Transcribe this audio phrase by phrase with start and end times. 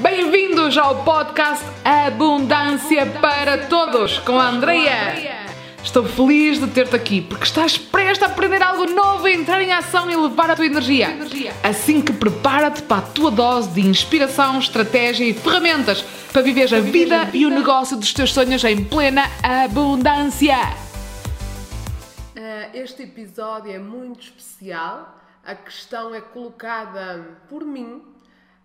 [0.00, 5.42] Bem-vindos ao podcast Abundância para Todos com a Andreia.
[5.82, 10.08] Estou feliz de ter-te aqui porque estás prestes a aprender algo novo, entrar em ação
[10.08, 11.08] e levar a tua energia.
[11.64, 16.02] Assim que prepara-te para a tua dose de inspiração, estratégia e ferramentas
[16.32, 20.58] para viveres a vida e o negócio dos teus sonhos em plena abundância.
[22.36, 25.18] Uh, Este episódio é muito especial.
[25.44, 28.00] A questão é colocada por mim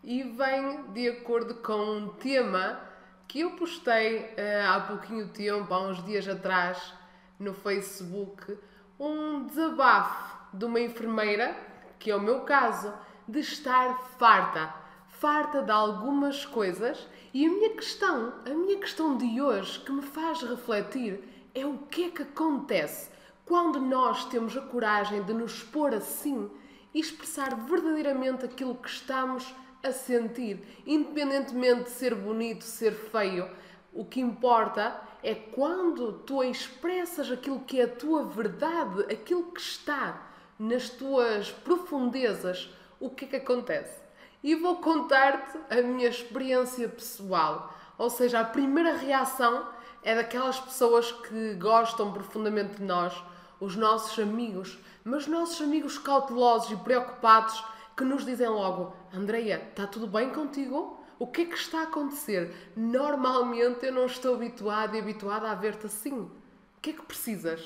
[0.03, 2.79] e vem de acordo com um tema
[3.27, 6.93] que eu postei uh, há pouquinho tempo, há uns dias atrás,
[7.39, 8.57] no Facebook,
[8.99, 11.55] um desabafo de uma enfermeira,
[11.97, 12.93] que é o meu caso,
[13.27, 14.73] de estar farta,
[15.07, 17.07] farta de algumas coisas.
[17.33, 21.77] E a minha questão, a minha questão de hoje que me faz refletir é o
[21.89, 23.09] que é que acontece
[23.45, 26.49] quando nós temos a coragem de nos expor assim
[26.93, 33.49] e expressar verdadeiramente aquilo que estamos a sentir, independentemente de ser bonito, ser feio.
[33.93, 39.61] O que importa é quando tu expressas aquilo que é a tua verdade, aquilo que
[39.61, 44.01] está nas tuas profundezas, o que é que acontece?
[44.41, 47.73] E vou contar-te a minha experiência pessoal.
[47.97, 49.67] Ou seja, a primeira reação
[50.01, 53.13] é daquelas pessoas que gostam profundamente de nós,
[53.59, 57.63] os nossos amigos, mas nossos amigos cautelosos e preocupados
[57.95, 60.99] que nos dizem logo: Andreia, está tudo bem contigo?
[61.19, 62.53] O que é que está a acontecer?
[62.75, 66.19] Normalmente eu não estou habituada e habituada a ver-te assim.
[66.77, 67.61] O que é que precisas?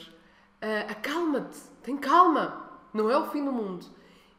[0.61, 3.85] Uh, acalma-te, tem calma, não é o fim do mundo.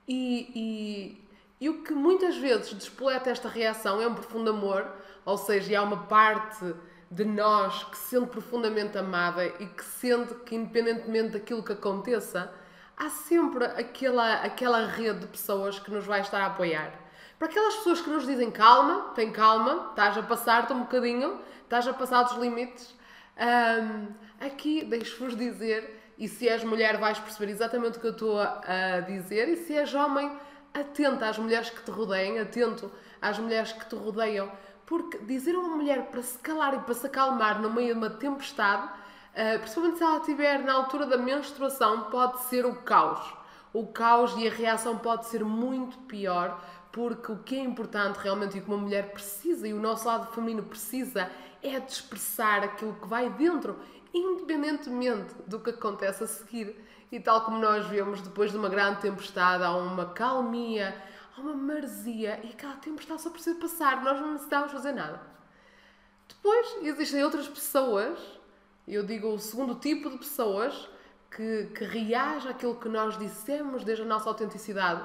[0.07, 1.29] E, e,
[1.61, 4.87] e o que muitas vezes despoleta esta reação é um profundo amor,
[5.25, 6.75] ou seja, há uma parte
[7.11, 12.53] de nós que sente profundamente amada e que sente que, independentemente daquilo que aconteça,
[12.99, 16.93] há sempre aquela, aquela rede de pessoas que nos vai estar a apoiar.
[17.39, 21.87] Para aquelas pessoas que nos dizem calma, tem calma, estás a passar-te um bocadinho, estás
[21.87, 22.97] a passar dos limites.
[23.39, 24.09] Um,
[24.45, 29.01] aqui deixo-vos dizer, e se és mulher vais perceber exatamente o que eu estou a,
[29.07, 30.37] dizer, e se és homem,
[30.75, 32.91] atenta às mulheres que te rodeiem, atento
[33.23, 34.51] às mulheres que te rodeiam,
[34.85, 38.01] porque dizer a uma mulher para se calar e para se acalmar no meio de
[38.01, 38.89] uma tempestade,
[39.39, 43.35] uh, principalmente se ela estiver na altura da menstruação, pode ser o caos.
[43.73, 46.61] O caos e a reação pode ser muito pior,
[46.91, 50.09] porque o que é importante realmente e o que uma mulher precisa e o nosso
[50.09, 51.31] lado feminino precisa
[51.63, 53.79] é de expressar aquilo que vai dentro,
[54.13, 56.75] independentemente do que acontece a seguir.
[57.11, 60.95] E tal como nós vemos, depois de uma grande tempestade, há uma calmia,
[61.37, 65.21] há uma maresia e aquela tempestade só precisa passar, nós não necessitamos fazer nada.
[66.29, 68.19] Depois existem outras pessoas,
[68.95, 70.89] eu digo o segundo tipo de pessoas,
[71.31, 75.03] que, que reage àquilo que nós dissemos desde a nossa autenticidade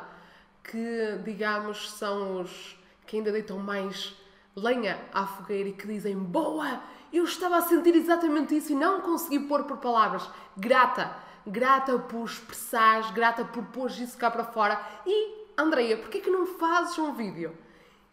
[0.63, 4.15] que, digamos, são os que ainda deitam mais
[4.55, 9.01] lenha à fogueira e que dizem: Boa, eu estava a sentir exatamente isso e não
[9.01, 10.27] consegui pôr por palavras.
[10.55, 11.13] Grata,
[11.45, 14.79] grata por expressares, grata por pôr isso cá para fora.
[15.05, 17.55] E, Andreia, porquê que não fazes um vídeo?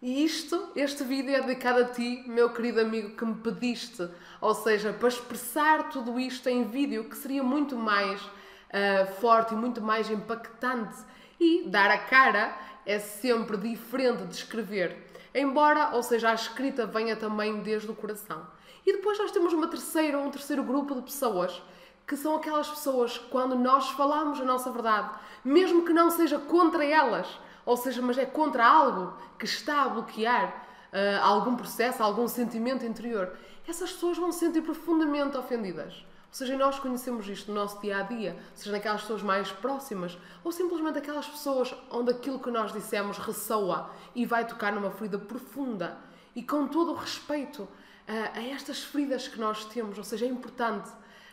[0.03, 4.09] E isto, este vídeo é dedicado a ti, meu querido amigo, que me pediste.
[4.41, 9.57] Ou seja, para expressar tudo isto em vídeo, que seria muito mais uh, forte e
[9.59, 10.97] muito mais impactante
[11.39, 12.57] e dar a cara
[12.87, 14.97] é sempre diferente de escrever,
[15.35, 18.47] embora, ou seja, a escrita venha também desde o coração.
[18.87, 21.63] E depois nós temos uma terceira, um terceiro grupo de pessoas
[22.07, 25.11] que são aquelas pessoas que quando nós falamos a nossa verdade,
[25.45, 27.29] mesmo que não seja contra elas,
[27.65, 32.85] ou seja, mas é contra algo que está a bloquear uh, algum processo, algum sentimento
[32.85, 36.05] interior, essas pessoas vão se sentir profundamente ofendidas.
[36.31, 40.17] Ou seja, nós conhecemos isto no nosso dia a dia, seja naquelas pessoas mais próximas,
[40.45, 45.19] ou simplesmente aquelas pessoas onde aquilo que nós dissemos ressoa e vai tocar numa ferida
[45.19, 45.99] profunda.
[46.35, 47.69] E com todo o respeito
[48.07, 50.91] a, a estas feridas que nós temos, ou seja, é importante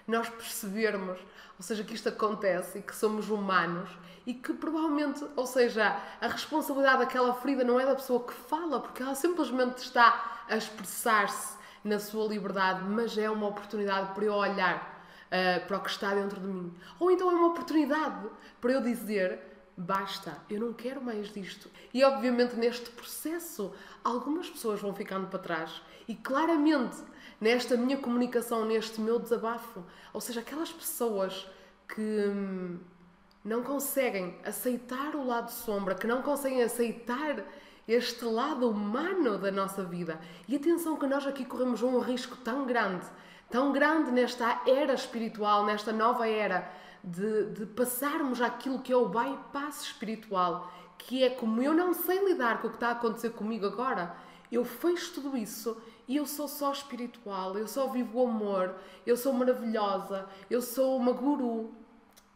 [0.07, 1.19] nós percebermos,
[1.59, 3.89] ou seja, que isto acontece e que somos humanos
[4.27, 8.81] e que provavelmente, ou seja, a responsabilidade daquela ferida não é da pessoa que fala,
[8.81, 14.33] porque ela simplesmente está a expressar-se na sua liberdade, mas é uma oportunidade para eu
[14.33, 16.75] olhar uh, para o que está dentro de mim.
[16.99, 18.27] Ou então é uma oportunidade
[18.59, 19.39] para eu dizer:
[19.77, 21.71] basta, eu não quero mais disto.
[21.93, 23.73] E obviamente neste processo,
[24.03, 25.81] algumas pessoas vão ficando para trás.
[26.05, 26.97] E claramente,
[27.39, 31.47] nesta minha comunicação, neste meu desabafo, ou seja, aquelas pessoas
[31.87, 32.01] que.
[32.01, 32.77] Hum,
[33.47, 37.45] não conseguem aceitar o lado sombra, que não conseguem aceitar
[37.87, 40.19] este lado humano da nossa vida.
[40.49, 43.05] E atenção que nós aqui corremos um risco tão grande,
[43.49, 46.69] tão grande nesta era espiritual, nesta nova era,
[47.01, 52.25] de, de passarmos aquilo que é o bypass espiritual, que é como eu não sei
[52.25, 54.13] lidar com o que está a acontecer comigo agora,
[54.51, 59.15] eu fecho tudo isso e eu sou só espiritual, eu só vivo o amor, eu
[59.15, 61.86] sou maravilhosa, eu sou uma guru.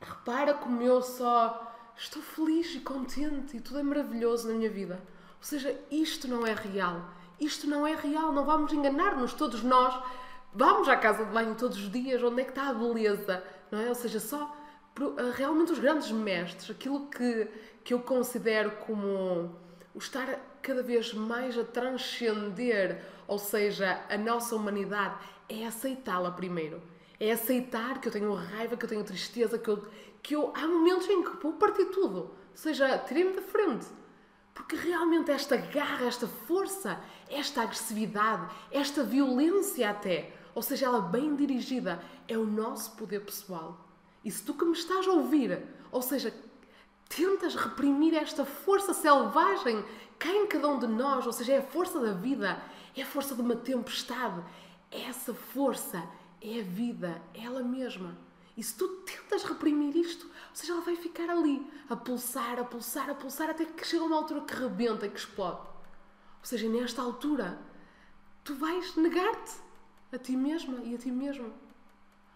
[0.02, 5.02] Repara como eu só estou feliz e contente e tudo é maravilhoso na minha vida.
[5.38, 7.10] Ou seja, isto não é real.
[7.40, 10.04] Isto não é real, não vamos enganar-nos todos nós.
[10.54, 13.80] Vamos à casa de banho todos os dias, onde é que está a beleza, não
[13.80, 13.88] é?
[13.88, 14.56] Ou seja, só
[15.36, 17.48] realmente os grandes mestres, aquilo que,
[17.84, 19.56] que eu considero como
[19.94, 20.28] o estar
[20.62, 25.16] cada vez mais a transcender, ou seja, a nossa humanidade,
[25.50, 26.82] é aceitá-la primeiro.
[27.24, 29.88] É aceitar que eu tenho raiva, que eu tenho tristeza, que eu,
[30.24, 32.18] que eu há momentos em que vou partir tudo.
[32.18, 33.86] Ou seja, tirei-me da frente.
[34.56, 41.36] Porque realmente esta garra, esta força, esta agressividade, esta violência até, ou seja, ela bem
[41.36, 43.88] dirigida, é o nosso poder pessoal.
[44.26, 46.34] E se tu que me estás a ouvir, ou seja,
[47.08, 49.86] tentas reprimir esta força selvagem
[50.18, 52.60] que há em cada um de nós, ou seja, é a força da vida,
[52.98, 54.44] é a força de uma tempestade,
[54.90, 56.04] essa força
[56.42, 58.18] é a vida, é ela mesma.
[58.58, 62.64] E se tu tentas reprimir isto, ou seja, ela vai ficar ali, a pulsar, a
[62.64, 65.62] pulsar, a pulsar, até que chega uma altura que rebenta, que explode.
[65.62, 67.60] Ou seja, nesta altura,
[68.44, 69.60] tu vais negar-te
[70.12, 71.54] a ti mesma e a ti mesmo.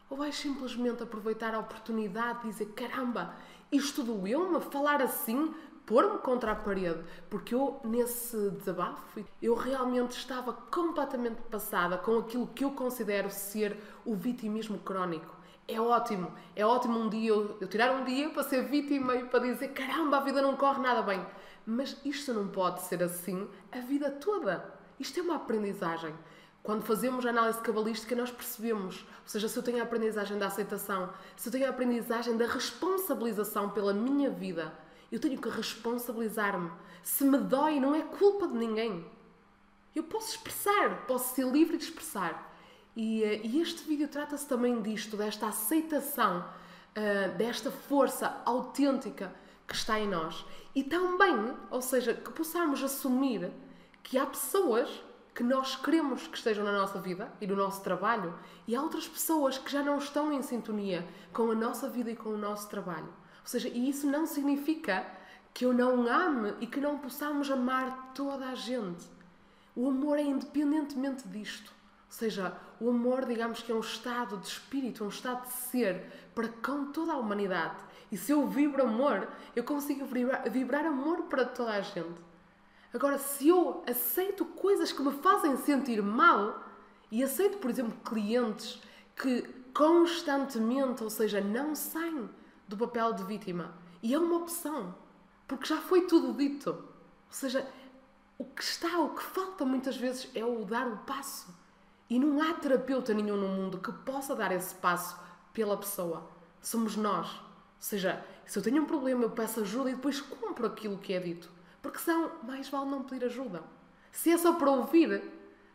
[0.10, 3.36] Ou vais simplesmente aproveitar a oportunidade de dizer: caramba,
[3.72, 5.54] isto doeu-me falar assim,
[5.86, 12.48] pôr-me contra a parede, porque eu, nesse desabafo, eu realmente estava completamente passada com aquilo
[12.48, 15.36] que eu considero ser o vitimismo crónico.
[15.68, 19.40] É ótimo, é ótimo um dia eu, tirar um dia para ser vítima e para
[19.40, 21.26] dizer caramba, a vida não corre nada bem.
[21.66, 24.74] Mas isto não pode ser assim a vida toda.
[25.00, 26.14] Isto é uma aprendizagem.
[26.62, 31.12] Quando fazemos análise cabalística, nós percebemos, ou seja, se eu tenho a aprendizagem da aceitação,
[31.36, 34.72] se eu tenho a aprendizagem da responsabilização pela minha vida,
[35.12, 36.72] eu tenho que responsabilizar-me.
[37.04, 39.06] Se me dói, não é culpa de ninguém.
[39.96, 42.54] Eu posso expressar, posso ser livre de expressar.
[42.96, 49.34] E, eh, e este vídeo trata-se também disto, desta aceitação, uh, desta força autêntica
[49.68, 50.46] que está em nós.
[50.74, 53.52] E também, ou seja, que possamos assumir
[54.04, 54.90] que há pessoas
[55.34, 58.34] que nós queremos que estejam na nossa vida e no nosso trabalho,
[58.66, 62.16] e há outras pessoas que já não estão em sintonia com a nossa vida e
[62.16, 63.10] com o nosso trabalho.
[63.46, 65.06] Ou seja, e isso não significa
[65.54, 69.08] que eu não ame e que não possamos amar toda a gente.
[69.76, 71.72] O amor é independentemente disto.
[72.08, 76.12] Ou seja, o amor, digamos que é um estado de espírito, um estado de ser
[76.34, 77.78] para com toda a humanidade.
[78.12, 80.08] E se eu vibro amor, eu consigo
[80.50, 82.20] vibrar, amor para toda a gente.
[82.92, 86.64] Agora, se eu aceito coisas que me fazem sentir mal
[87.12, 88.82] e aceito, por exemplo, clientes
[89.16, 92.28] que constantemente, ou seja, não saem
[92.68, 94.96] do papel de vítima, e é uma opção,
[95.48, 96.70] porque já foi tudo dito.
[96.70, 96.84] Ou
[97.30, 97.68] seja,
[98.38, 101.54] o que está, o que falta muitas vezes é o dar o passo.
[102.10, 105.18] E não há terapeuta nenhum no mundo que possa dar esse passo
[105.54, 106.30] pela pessoa.
[106.62, 107.28] Somos nós.
[107.28, 107.42] Ou
[107.80, 111.20] seja, se eu tenho um problema, eu peço ajuda e depois cumpro aquilo que é
[111.20, 111.50] dito.
[111.82, 113.64] Porque senão, mais vale não pedir ajuda.
[114.12, 115.24] Se é só para ouvir,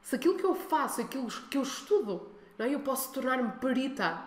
[0.03, 2.75] se aquilo que eu faço, aquilo que eu estudo, não é?
[2.75, 4.23] eu posso tornar-me perita,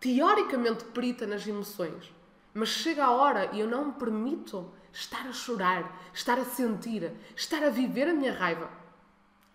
[0.00, 2.14] teoricamente perita nas emoções.
[2.52, 7.12] Mas chega a hora e eu não me permito estar a chorar, estar a sentir,
[7.34, 8.70] estar a viver a minha raiva.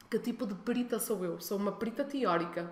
[0.10, 1.40] Que tipo de perita sou eu?
[1.40, 2.72] Sou uma perita teórica.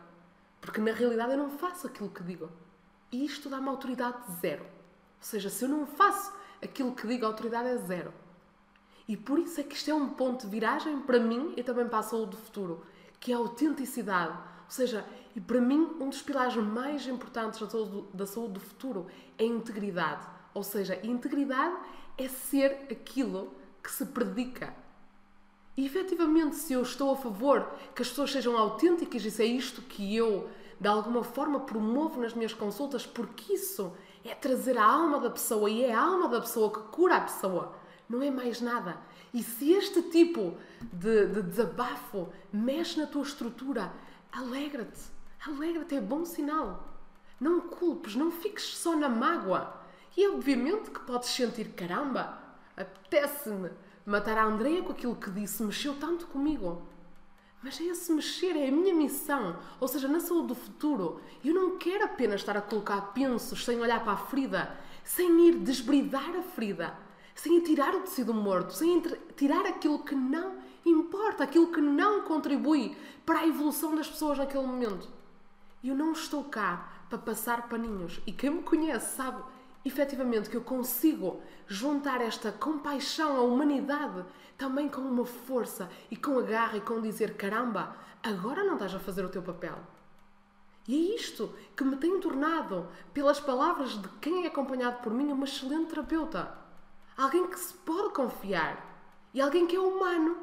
[0.61, 2.51] Porque na realidade eu não faço aquilo que digo.
[3.11, 4.63] E isto dá-me autoridade zero.
[4.63, 8.13] Ou seja, se eu não faço aquilo que digo, a autoridade é zero.
[9.07, 11.87] E por isso é que isto é um ponto de viragem para mim e também
[11.87, 12.85] para a saúde do futuro,
[13.19, 14.37] que é a autenticidade.
[14.69, 15.03] Ou seja,
[15.35, 17.59] e para mim, um dos pilares mais importantes
[18.13, 20.27] da saúde, do futuro é a integridade.
[20.53, 21.75] Ou seja, integridade
[22.15, 23.51] é ser aquilo
[23.83, 24.71] que se predica.
[25.75, 29.81] E efetivamente, se eu estou a favor que as pessoas sejam autênticas, isso é isto
[29.81, 30.47] que eu,
[30.79, 33.91] de alguma forma, promovo nas minhas consultas, porque isso
[34.23, 37.21] é trazer a alma da pessoa e é a alma da pessoa que cura a
[37.21, 37.73] pessoa
[38.09, 38.97] não é mais nada.
[39.31, 40.57] E se este tipo
[40.91, 43.93] de, de desabafo mexe na tua estrutura,
[44.31, 44.99] alegra-te.
[45.45, 46.87] Alegra-te, é bom sinal.
[47.39, 49.73] Não culpes, não fiques só na mágoa.
[50.15, 52.37] E obviamente que podes sentir, caramba,
[52.75, 53.71] apetece-me
[54.05, 56.81] matar a Andreia com aquilo que disse, mexeu tanto comigo.
[57.61, 59.57] Mas é esse mexer, é a minha missão.
[59.79, 63.79] Ou seja, na saúde do futuro, eu não quero apenas estar a colocar pensos sem
[63.79, 67.09] olhar para a ferida, sem ir desbridar a ferida
[67.39, 69.01] sem tirar o tecido morto, sem
[69.37, 72.95] tirar aquilo que não importa, aquilo que não contribui
[73.25, 75.07] para a evolução das pessoas naquele momento.
[75.83, 78.19] Eu não estou cá para passar paninhos.
[78.25, 79.41] E quem me conhece sabe,
[79.83, 84.25] efetivamente que eu consigo juntar esta compaixão à humanidade
[84.57, 88.93] também com uma força e com a garra e com dizer caramba, agora não estás
[88.93, 89.77] a fazer o teu papel.
[90.87, 95.31] E é isto que me tem tornado, pelas palavras de quem é acompanhado por mim,
[95.31, 96.57] uma excelente terapeuta.
[97.15, 98.85] Alguém que se pode confiar
[99.33, 100.37] e alguém que é humano.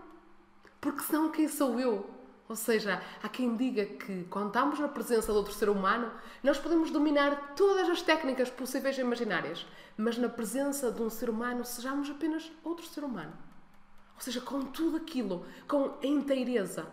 [0.81, 2.11] Porque senão quem sou eu?
[2.49, 6.13] Ou seja, há quem diga que quando estamos na presença de outro ser humano,
[6.45, 9.67] nós podemos dominar todas as técnicas possíveis e imaginárias,
[9.97, 13.33] mas na presença de um ser humano, sejamos apenas outro ser humano.
[14.15, 16.87] Ou seja, com tudo aquilo, com a inteireza.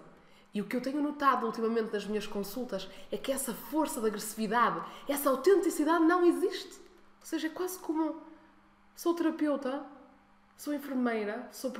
[0.54, 4.08] E o que eu tenho notado ultimamente nas minhas consultas é que essa força de
[4.08, 6.80] agressividade, essa autenticidade não existe.
[7.20, 8.22] Ou seja, é quase como
[8.96, 9.86] sou terapeuta,
[10.58, 11.72] sou enfermeira, sou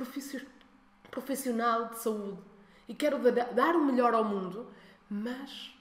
[1.14, 2.42] profissional de saúde
[2.88, 3.18] e quero
[3.54, 4.66] dar o melhor ao mundo,
[5.08, 5.72] mas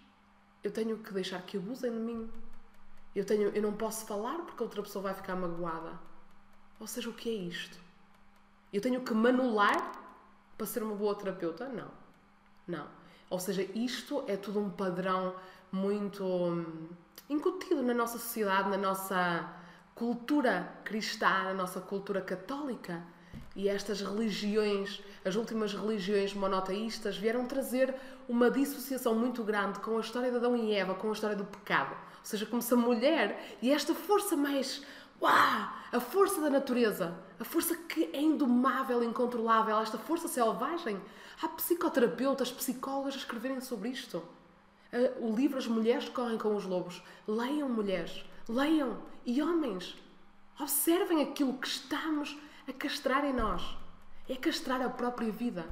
[0.64, 2.30] eu tenho que deixar que abusem de mim.
[3.16, 6.00] Eu, tenho, eu não posso falar porque outra pessoa vai ficar magoada.
[6.80, 7.78] Ou seja, o que é isto?
[8.72, 10.00] Eu tenho que manular
[10.58, 11.68] para ser uma boa terapeuta?
[11.68, 11.92] Não.
[12.68, 12.88] Não.
[13.30, 15.36] Ou seja, isto é tudo um padrão
[15.72, 16.88] muito hum,
[17.30, 19.52] incutido na nossa sociedade, na nossa
[19.96, 23.04] cultura cristã, na nossa cultura católica.
[23.56, 27.94] E estas religiões, as últimas religiões monoteístas, vieram trazer
[28.28, 31.46] uma dissociação muito grande com a história de Adão e Eva, com a história do
[31.46, 31.92] pecado.
[31.92, 34.82] Ou seja, como se a mulher e esta força mais.
[35.22, 35.70] Uau!
[35.92, 41.00] A força da natureza, a força que é indomável, incontrolável, esta força selvagem.
[41.42, 44.24] Há psicoterapeutas, psicólogas a escreverem sobre isto.
[45.20, 47.04] O livro As Mulheres Correm com os Lobos.
[47.28, 48.98] Leiam, mulheres, leiam.
[49.26, 49.96] E homens,
[50.60, 52.36] observem aquilo que estamos
[52.68, 53.78] a castrar em nós.
[54.28, 55.66] É castrar a própria vida.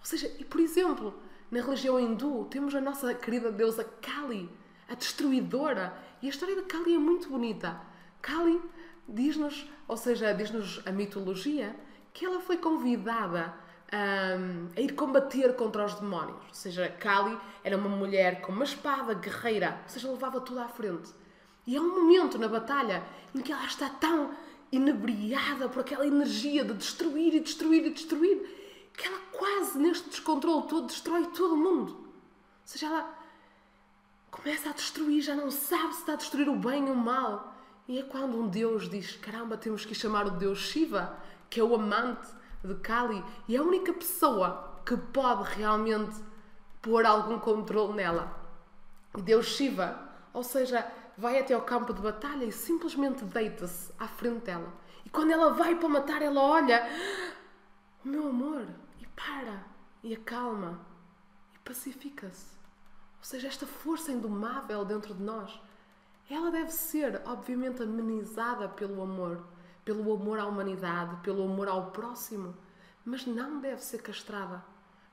[0.00, 1.14] Ou seja, e por exemplo,
[1.50, 4.50] na religião hindu temos a nossa querida deusa Kali,
[4.88, 5.96] a destruidora.
[6.22, 7.80] E a história da Kali é muito bonita.
[8.20, 8.60] Kali
[9.08, 11.76] diz-nos, ou seja, diz-nos a mitologia,
[12.12, 13.54] que ela foi convidada
[13.92, 16.42] um, a ir combater contra os demónios.
[16.48, 20.68] Ou seja, Kali era uma mulher com uma espada guerreira, ou seja, levava tudo à
[20.68, 21.12] frente.
[21.66, 23.02] E há um momento na batalha
[23.34, 24.32] em que ela está tão
[24.72, 30.66] inebriada por aquela energia de destruir e destruir e destruir, que ela quase neste descontrole
[30.66, 31.92] todo destrói todo o mundo.
[31.92, 32.06] Ou
[32.64, 33.14] seja, ela
[34.30, 37.54] começa a destruir, já não sabe se está a destruir o bem ou o mal.
[37.88, 41.16] E é quando um Deus diz: caramba, temos que chamar o Deus Shiva,
[41.48, 42.28] que é o amante
[42.64, 46.16] de Kali, e é a única pessoa que pode realmente
[46.82, 48.34] pôr algum controle nela.
[49.22, 49.98] Deus Shiva,
[50.32, 54.72] ou seja, vai até ao campo de batalha e simplesmente deita-se à frente dela.
[55.04, 56.86] E quando ela vai para matar, ela olha:
[58.04, 58.66] O meu amor,
[59.00, 59.64] e para,
[60.02, 60.80] e acalma,
[61.54, 62.56] e pacifica-se.
[63.18, 65.60] Ou seja, esta força indomável dentro de nós,
[66.28, 69.44] ela deve ser, obviamente, amenizada pelo amor,
[69.84, 72.54] pelo amor à humanidade, pelo amor ao próximo,
[73.04, 74.64] mas não deve ser castrada.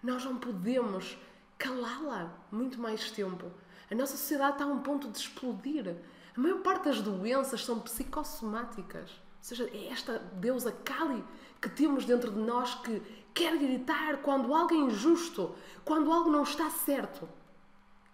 [0.01, 1.17] Nós não podemos
[1.57, 3.51] calá-la muito mais tempo
[3.93, 5.95] a nossa sociedade está a um ponto de explodir.
[6.35, 9.11] A maior parte das doenças são psicossomáticas.
[9.11, 11.23] Ou seja, é esta deusa Kali
[11.61, 13.01] que temos dentro de nós que
[13.33, 17.29] quer gritar quando algo é injusto, quando algo não está certo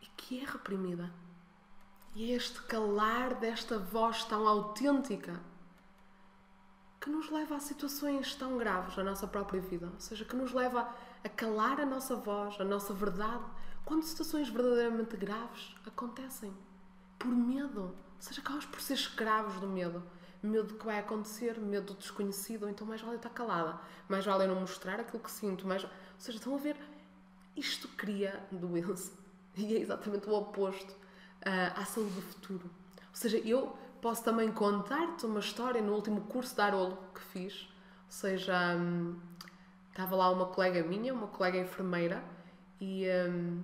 [0.01, 1.09] e que é reprimida.
[2.13, 5.39] E é este calar desta voz tão autêntica
[7.00, 9.89] que nos leva a situações tão graves na nossa própria vida.
[9.93, 10.89] Ou seja, que nos leva
[11.24, 13.45] a calar a nossa voz, a nossa verdade,
[13.89, 16.53] quando situações verdadeiramente graves acontecem.
[17.17, 17.81] Por medo.
[17.81, 20.03] Ou seja, acabamos por ser escravos do medo.
[20.43, 23.81] Medo do que vai acontecer, medo do desconhecido, então mais vale eu estar calada.
[24.08, 25.65] Mais vale eu não mostrar aquilo que sinto.
[25.65, 25.84] Mais...
[25.84, 26.77] Ou seja, estão a ver?
[27.58, 29.12] Isto cria doença.
[29.58, 32.69] E é exatamente o oposto uh, à saúde do futuro.
[32.96, 37.63] Ou seja, eu posso também contar-te uma história no último curso de Arolo que fiz.
[38.05, 39.19] Ou seja, um,
[39.89, 42.24] estava lá uma colega minha, uma colega enfermeira,
[42.79, 43.62] e um,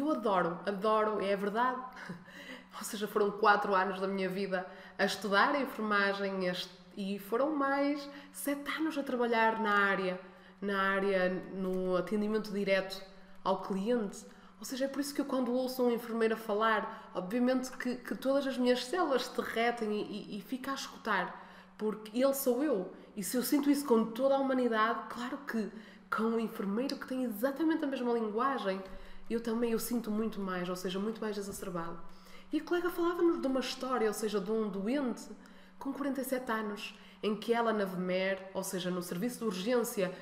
[0.00, 1.80] eu adoro, adoro, é verdade.
[2.76, 4.66] Ou seja, foram quatro anos da minha vida
[4.98, 6.50] a estudar a enfermagem
[6.96, 10.20] e foram mais sete anos a trabalhar na área,
[10.60, 13.00] na área, no atendimento direto
[13.44, 14.24] ao cliente.
[14.58, 18.14] Ou seja, é por isso que eu quando ouço um enfermeiro falar, obviamente que, que
[18.14, 21.46] todas as minhas células se derretem e, e, e fico a escutar,
[21.76, 22.92] porque ele sou eu.
[23.16, 25.70] E se eu sinto isso com toda a humanidade, claro que
[26.14, 28.82] com um enfermeiro que tem exatamente a mesma linguagem,
[29.28, 31.98] eu também eu sinto muito mais, ou seja, muito mais exacerbado.
[32.52, 35.28] E a colega falava-nos de uma história, ou seja, de um doente
[35.78, 40.14] com 47 anos, em que ela na VMER, ou seja, no serviço de urgência,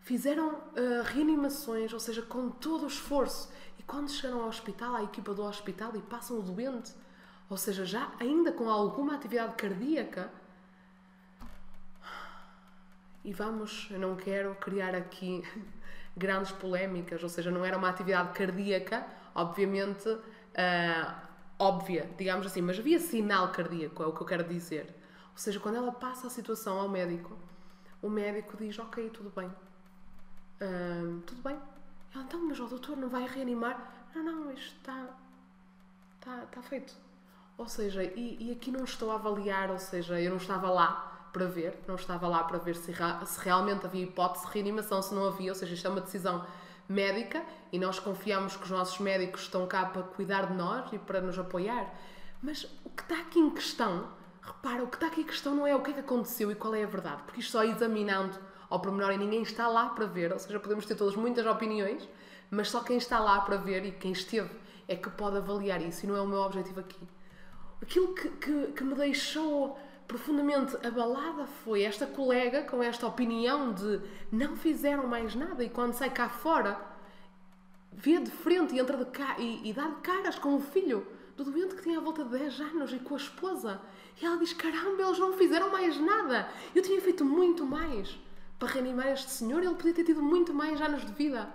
[0.00, 3.52] fizeram uh, reanimações, ou seja, com todo o esforço.
[3.78, 6.94] E quando chegaram ao hospital, à equipa do hospital, e passam o doente,
[7.50, 10.30] ou seja, já ainda com alguma atividade cardíaca.
[13.24, 15.42] E vamos, eu não quero criar aqui
[16.16, 21.14] grandes polémicas, ou seja, não era uma atividade cardíaca, obviamente, uh,
[21.58, 24.94] óbvia, digamos assim, mas havia sinal cardíaco, é o que eu quero dizer.
[25.32, 27.36] Ou seja, quando ela passa a situação ao médico,
[28.00, 31.58] o médico diz: Ok, tudo bem, uh, tudo bem.
[32.14, 34.08] Ela, então, mas o doutor não vai reanimar?
[34.14, 35.06] Não, não, isto está,
[36.18, 36.94] está, está feito.
[37.58, 41.15] Ou seja, e, e aqui não estou a avaliar, ou seja, eu não estava lá
[41.36, 45.14] para ver, não estava lá para ver se, se realmente havia hipótese de reanimação, se
[45.14, 46.46] não havia, ou seja, isto é uma decisão
[46.88, 50.98] médica e nós confiamos que os nossos médicos estão cá para cuidar de nós e
[50.98, 51.94] para nos apoiar.
[52.42, 54.08] Mas o que está aqui em questão,
[54.40, 56.54] repara, o que está aqui em questão não é o que é que aconteceu e
[56.54, 58.38] qual é a verdade, porque isto só examinando
[58.70, 62.08] ao pormenor e ninguém está lá para ver, ou seja, podemos ter todas muitas opiniões,
[62.50, 64.50] mas só quem está lá para ver e quem esteve
[64.88, 67.06] é que pode avaliar isso e não é o meu objetivo aqui.
[67.82, 74.00] Aquilo que, que, que me deixou profundamente abalada foi esta colega com esta opinião de
[74.30, 76.80] não fizeram mais nada e quando sai cá fora
[77.92, 81.06] vê de frente e entra de cá e, e dá de caras com o filho
[81.36, 83.80] do doente que tinha à volta de 10 anos e com a esposa.
[84.20, 86.48] E ela diz: Caramba, eles não fizeram mais nada.
[86.74, 88.18] Eu tinha feito muito mais
[88.58, 91.48] para reanimar este senhor, ele podia ter tido muito mais anos de vida.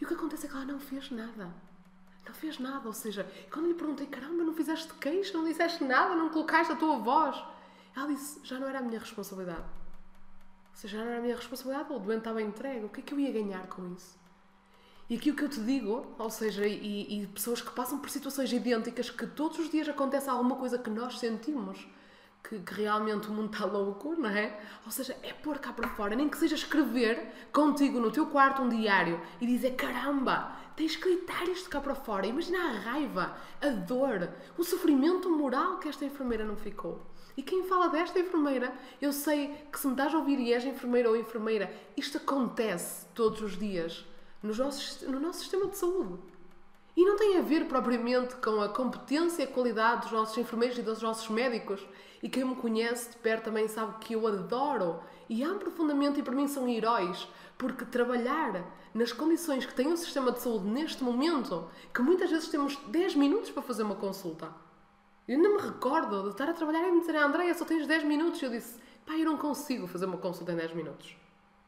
[0.00, 1.52] E o que acontece é que ela não fez nada.
[2.26, 6.14] Não fez nada, ou seja, quando lhe perguntei, caramba, não fizeste queixa, não disseste nada,
[6.14, 7.36] não colocaste a tua voz.
[7.96, 9.62] Ela disse, já não era a minha responsabilidade.
[9.62, 13.02] Ou seja, já não era a minha responsabilidade, o doente estava entregue, o que é
[13.02, 14.18] que eu ia ganhar com isso?
[15.08, 18.10] E aqui o que eu te digo, ou seja, e, e pessoas que passam por
[18.10, 21.86] situações idênticas, que todos os dias acontece alguma coisa que nós sentimos,
[22.48, 24.58] que, que, realmente o mundo está louco, não é?
[24.84, 28.62] Ou seja, é pôr cá para fora, nem que seja escrever contigo no teu quarto
[28.62, 32.26] um diário e dizer: caramba, tens que gritar isto cá para fora.
[32.26, 37.04] Imagina a raiva, a dor, o sofrimento moral que esta enfermeira não ficou.
[37.36, 40.64] E quem fala desta enfermeira, eu sei que se me estás a ouvir e és
[40.64, 44.06] enfermeira ou enfermeira, isto acontece todos os dias
[44.42, 46.18] no nosso, no nosso sistema de saúde.
[46.96, 50.82] E não tem a ver propriamente com a competência e qualidade dos nossos enfermeiros e
[50.82, 51.86] dos nossos médicos.
[52.22, 56.22] E quem me conhece de perto também sabe que eu adoro e amo profundamente e
[56.22, 57.28] para mim são heróis,
[57.58, 62.48] porque trabalhar nas condições que tem o sistema de saúde neste momento, que muitas vezes
[62.48, 64.50] temos 10 minutos para fazer uma consulta.
[65.28, 68.04] Eu ainda me recordo de estar a trabalhar e me dizer, Andréia, só tens 10
[68.04, 68.40] minutos.
[68.40, 71.14] Eu disse, pá, eu não consigo fazer uma consulta em 10 minutos.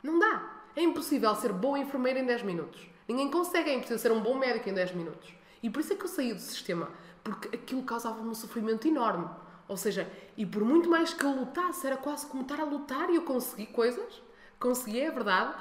[0.02, 0.62] Não dá.
[0.74, 2.88] É impossível ser boa enfermeira em 10 minutos.
[3.08, 5.32] Ninguém consegue, é impossível ser um bom médico em 10 minutos.
[5.62, 6.90] E por isso é que eu saí do sistema,
[7.24, 9.28] porque aquilo causava-me um sofrimento enorme.
[9.66, 13.10] Ou seja, e por muito mais que eu lutasse, era quase como estar a lutar
[13.10, 14.22] e eu consegui coisas,
[14.60, 15.54] consegui, é verdade,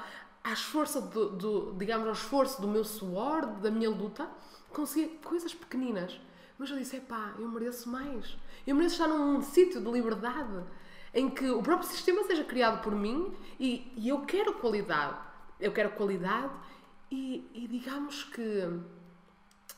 [0.44, 4.28] à esforço do, do, digamos, ao esforço do meu suor, da minha luta,
[4.70, 6.20] consegui coisas pequeninas.
[6.58, 8.36] Mas eu disse, é pá, eu mereço mais.
[8.66, 10.64] Eu mereço estar num sítio de liberdade
[11.14, 15.16] em que o próprio sistema seja criado por mim e, e eu quero qualidade.
[15.60, 16.52] Eu quero qualidade
[17.10, 18.68] e, e, digamos que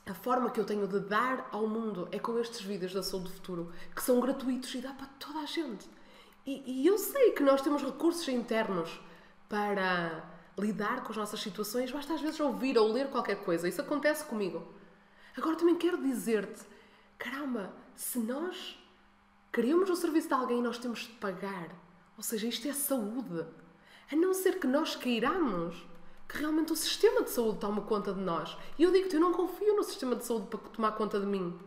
[0.06, 3.28] a forma que eu tenho de dar ao mundo é com estes vídeos da Saúde
[3.28, 5.88] do Futuro, que são gratuitos e dá para toda a gente.
[6.44, 9.00] E, e eu sei que nós temos recursos internos
[9.48, 10.24] para
[10.58, 13.68] lidar com as nossas situações, basta às vezes ouvir ou ler qualquer coisa.
[13.68, 14.66] Isso acontece comigo.
[15.36, 16.62] Agora também quero dizer-te,
[17.18, 18.78] caramba, se nós
[19.52, 21.68] queremos o serviço de alguém, nós temos de pagar.
[22.16, 23.46] Ou seja, isto é saúde.
[24.10, 25.86] A não ser que nós queiramos
[26.30, 28.56] que realmente o sistema de saúde tome conta de nós.
[28.78, 31.58] E eu digo-te, eu não confio no sistema de saúde para tomar conta de mim.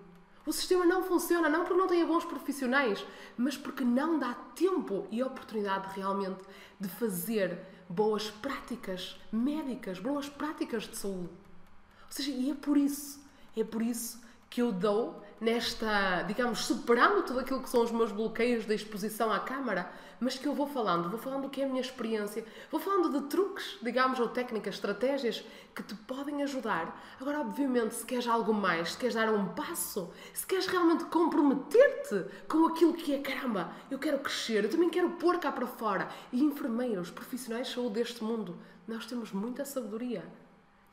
[0.46, 3.06] O sistema não funciona, não porque não tenha bons profissionais,
[3.38, 6.42] mas porque não dá tempo e oportunidade realmente
[6.80, 11.30] de fazer boas práticas médicas, boas práticas de saúde.
[11.30, 13.22] Ou seja, e é por isso,
[13.56, 18.14] é por isso que eu dou nesta, digamos, superando tudo aquilo que são os meus
[18.14, 21.66] bloqueios da exposição à câmara, mas que eu vou falando, vou falando do que é
[21.66, 25.44] a minha experiência, vou falando de truques, digamos, ou técnicas, estratégias
[25.76, 26.98] que te podem ajudar.
[27.20, 32.26] Agora, obviamente, se queres algo mais, se queres dar um passo, se queres realmente comprometer-te
[32.48, 36.08] com aquilo que é, caramba, eu quero crescer, eu também quero pôr cá para fora.
[36.32, 40.24] E enfermeiros, profissionais de saúde deste mundo, nós temos muita sabedoria.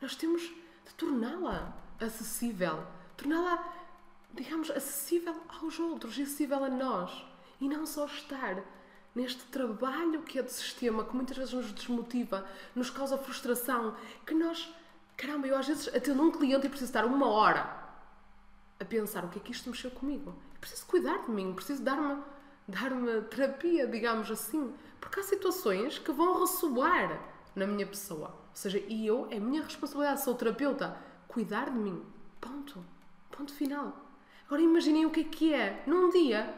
[0.03, 2.81] Nós temos de torná-la acessível,
[3.17, 3.80] torná-la,
[4.35, 7.25] digamos, acessível aos outros, acessível a nós.
[7.61, 8.63] E não só estar
[9.15, 14.35] neste trabalho que é de sistema, que muitas vezes nos desmotiva, nos causa frustração, que
[14.35, 14.73] nós,
[15.17, 17.79] caramba, eu às vezes atendo um cliente e preciso estar uma hora
[18.79, 20.31] a pensar o que é que isto mexeu comigo.
[20.31, 22.23] Eu preciso cuidar de mim, preciso dar-me
[22.67, 22.91] dar
[23.29, 27.21] terapia, digamos assim, porque há situações que vão ressoar
[27.55, 28.29] na minha pessoa.
[28.29, 32.03] Ou seja, e eu, é minha responsabilidade, sou terapeuta, cuidar de mim.
[32.41, 32.85] Ponto.
[33.31, 34.10] Ponto final.
[34.51, 36.53] Agora imaginem o que é que é num dia.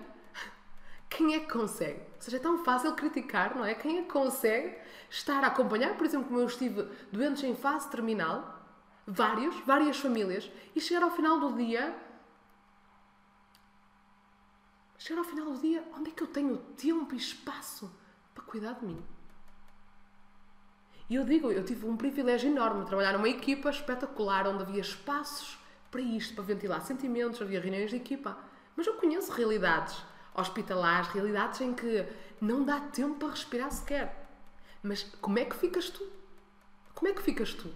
[1.11, 2.00] Quem é que consegue?
[2.14, 3.74] Ou seja, é tão fácil criticar, não é?
[3.74, 4.78] Quem é que consegue
[5.11, 8.66] estar a acompanhar, por exemplo, como eu estive doentes em fase terminal,
[9.07, 11.94] vários, várias famílias, e chegar ao final do dia.
[14.96, 17.94] Chegar ao final do dia, onde é que eu tenho tempo e espaço
[18.33, 19.05] para cuidar de mim?
[21.11, 25.61] E eu digo, eu tive um privilégio enorme trabalhar numa equipa espetacular, onde havia espaços
[25.92, 28.37] para isto, para ventilar sentimentos, havia reuniões de equipa.
[28.74, 30.02] Mas eu conheço realidades
[30.35, 32.07] hospitalares, realidades em que
[32.40, 34.31] não dá tempo para respirar sequer.
[34.83, 36.05] Mas como é que ficas tu?
[36.94, 37.68] Como é que ficas tu?
[37.68, 37.74] Ou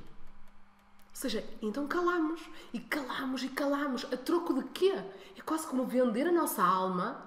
[1.12, 2.40] seja, então calamos
[2.72, 4.06] e calamos e calamos.
[4.06, 4.94] A troco de quê?
[5.36, 7.22] É quase como vender a nossa alma,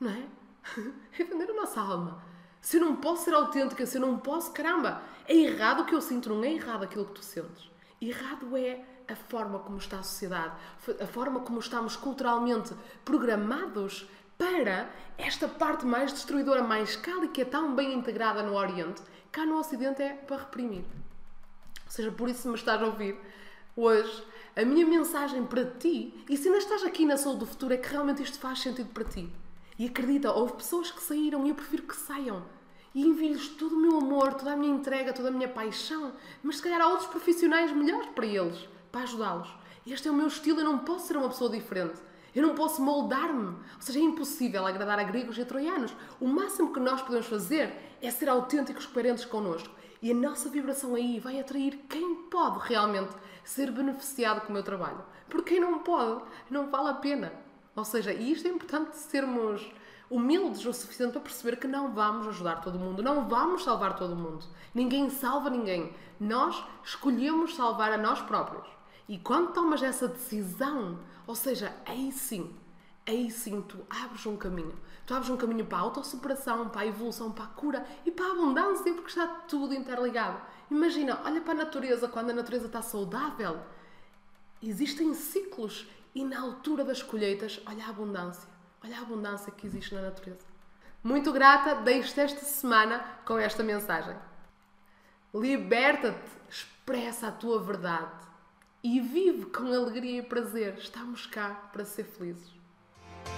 [0.00, 0.26] não é?
[1.18, 2.22] É vender a nossa alma.
[2.60, 5.94] Se eu não posso ser autêntica, se eu não posso, caramba, é errado o que
[5.94, 7.70] eu sinto, não é errado aquilo que tu sentes.
[8.00, 10.54] Errado é a forma como está a sociedade,
[11.00, 17.44] a forma como estamos culturalmente programados para esta parte mais destruidora, mais cálida, que é
[17.44, 20.84] tão bem integrada no Oriente, cá no Ocidente é para reprimir.
[21.84, 23.18] Ou seja, por isso me estás a ouvir
[23.74, 27.74] hoje, a minha mensagem para ti, e se ainda estás aqui na Saúde do Futuro,
[27.74, 29.28] é que realmente isto faz sentido para ti.
[29.78, 32.44] E acredita, houve pessoas que saíram e eu prefiro que saiam.
[32.94, 36.12] E envio-lhes todo o meu amor, toda a minha entrega, toda a minha paixão.
[36.42, 39.48] Mas se calhar há outros profissionais melhores para eles, para ajudá-los.
[39.86, 42.00] Este é o meu estilo, eu não posso ser uma pessoa diferente.
[42.34, 43.46] Eu não posso moldar-me.
[43.46, 45.94] Ou seja, é impossível agradar a gregos e a troianos.
[46.20, 49.74] O máximo que nós podemos fazer é ser autênticos, coerentes connosco.
[50.00, 54.62] E a nossa vibração aí vai atrair quem pode realmente ser beneficiado com o meu
[54.62, 55.02] trabalho.
[55.28, 57.32] Porque quem não pode, não vale a pena.
[57.74, 59.72] Ou seja, e isto é importante sermos
[60.10, 64.16] humildes o suficiente para perceber que não vamos ajudar todo mundo, não vamos salvar todo
[64.16, 64.44] mundo.
[64.74, 65.92] Ninguém salva ninguém.
[66.20, 68.77] Nós escolhemos salvar a nós próprios.
[69.08, 72.54] E quando tomas essa decisão, ou seja, aí sim,
[73.06, 74.78] aí sim tu abres um caminho.
[75.06, 78.26] Tu abres um caminho para a autossuperação, para a evolução, para a cura e para
[78.26, 80.38] a abundância, porque está tudo interligado.
[80.70, 83.58] Imagina, olha para a natureza, quando a natureza está saudável,
[84.62, 88.46] existem ciclos e na altura das colheitas, olha a abundância.
[88.84, 90.46] Olha a abundância que existe na natureza.
[91.02, 94.14] Muito grata, deixo-te esta semana com esta mensagem.
[95.32, 98.27] Liberta-te, expressa a tua verdade
[98.82, 100.76] e vive com alegria e prazer.
[100.78, 102.58] Estamos cá para ser felizes.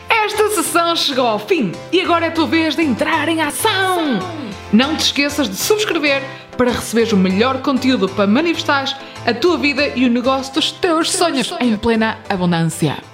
[0.09, 4.19] Esta sessão chegou ao fim e agora é a tua vez de entrar em ação.
[4.73, 6.23] Não te esqueças de subscrever
[6.57, 8.95] para receberes o melhor conteúdo para manifestares
[9.27, 13.10] a tua vida e o negócio dos teus sonhos em plena abundância.